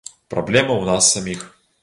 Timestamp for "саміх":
1.17-1.47